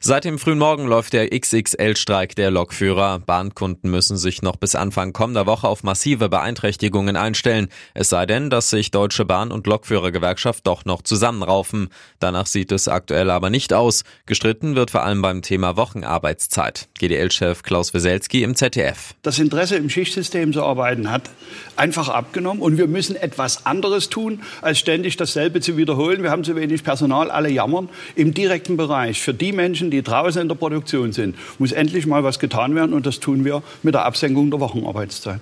[0.00, 3.18] Seit dem frühen Morgen läuft der XXL-Streik der Lokführer.
[3.18, 7.68] Bahnkunden müssen sich noch bis Anfang kommender Woche auf massive Beeinträchtigungen einstellen.
[7.94, 11.88] Es sei denn, dass sich Deutsche Bahn und Lokführergewerkschaft doch noch zusammenraufen.
[12.18, 14.04] Danach sieht es aktuell aber nicht aus.
[14.26, 16.88] Gestritten wird vor allem beim Thema Wochenarbeitszeit.
[16.98, 19.14] GDL-Chef Klaus Weselski im ZDF.
[19.22, 21.30] Das Interesse im Schichtsystem zu arbeiten hat
[21.76, 26.22] einfach abgenommen und wir müssen etwas anderes tun, als ständig dasselbe zu wiederholen.
[26.22, 27.88] Wir haben zu wenig Personal, alle jammern.
[28.14, 32.24] Im direkten Bereich für die Menschen, die draußen in der Produktion sind, muss endlich mal
[32.24, 35.40] was getan werden und das tun wir mit der Absenkung der Wochenarbeitszeit.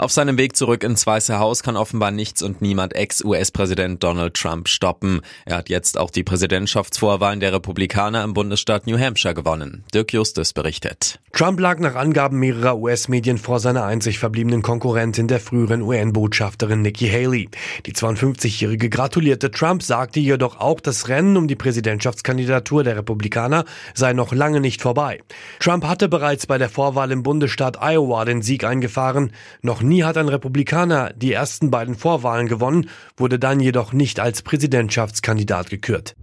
[0.00, 4.68] Auf seinem Weg zurück ins Weiße Haus kann offenbar nichts und niemand Ex-US-Präsident Donald Trump
[4.68, 5.22] stoppen.
[5.44, 9.82] Er hat jetzt auch die Präsidentschaftsvorwahlen der Republikaner im Bundesstaat New Hampshire gewonnen.
[9.92, 11.18] Dirk Justus berichtet.
[11.32, 17.08] Trump lag nach Angaben mehrerer US-Medien vor seiner einzig verbliebenen Konkurrentin, der früheren UN-Botschafterin Nikki
[17.08, 17.48] Haley.
[17.86, 24.12] Die 52-Jährige gratulierte Trump, sagte jedoch auch, das Rennen um die Präsidentschaftskandidatur der Republikaner sei
[24.12, 25.20] noch lange nicht vorbei.
[25.58, 29.32] Trump hatte bereits bei der Vorwahl im Bundesstaat Iowa den Sieg eingefahren.
[29.60, 34.42] Noch nie hat ein Republikaner die ersten beiden Vorwahlen gewonnen, wurde dann jedoch nicht als
[34.42, 36.14] Präsidentschaftskandidat gekürt.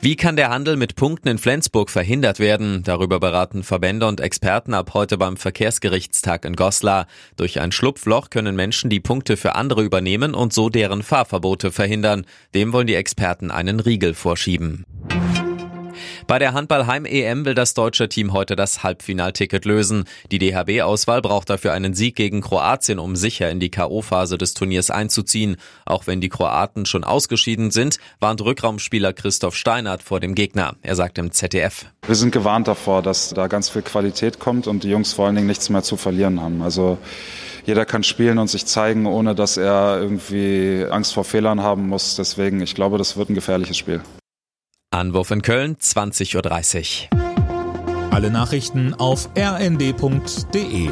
[0.00, 2.84] Wie kann der Handel mit Punkten in Flensburg verhindert werden?
[2.84, 7.08] Darüber beraten Verbände und Experten ab heute beim Verkehrsgerichtstag in Goslar.
[7.36, 12.26] Durch ein Schlupfloch können Menschen die Punkte für andere übernehmen und so deren Fahrverbote verhindern.
[12.54, 14.84] Dem wollen die Experten einen Riegel vorschieben.
[16.26, 20.04] Bei der Handball-Heim-EM will das deutsche Team heute das Halbfinalticket lösen.
[20.30, 24.90] Die DHB-Auswahl braucht dafür einen Sieg gegen Kroatien, um sicher in die K.O.-Phase des Turniers
[24.90, 25.56] einzuziehen.
[25.84, 30.74] Auch wenn die Kroaten schon ausgeschieden sind, warnt Rückraumspieler Christoph Steinert vor dem Gegner.
[30.82, 31.86] Er sagt im ZDF.
[32.06, 35.36] Wir sind gewarnt davor, dass da ganz viel Qualität kommt und die Jungs vor allen
[35.36, 36.62] Dingen nichts mehr zu verlieren haben.
[36.62, 36.98] Also
[37.64, 42.16] jeder kann spielen und sich zeigen, ohne dass er irgendwie Angst vor Fehlern haben muss.
[42.16, 44.00] Deswegen, ich glaube, das wird ein gefährliches Spiel.
[44.90, 48.10] Anwurf in Köln, 20.30 Uhr.
[48.10, 50.88] Alle Nachrichten auf rnd.de